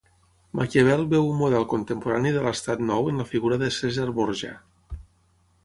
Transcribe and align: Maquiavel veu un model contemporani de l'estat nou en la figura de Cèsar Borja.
Maquiavel 0.59 1.03
veu 1.11 1.27
un 1.33 1.37
model 1.41 1.67
contemporani 1.73 2.33
de 2.37 2.43
l'estat 2.47 2.83
nou 2.87 3.13
en 3.13 3.23
la 3.23 3.29
figura 3.35 3.61
de 3.65 3.71
Cèsar 3.79 4.09
Borja. 4.19 4.57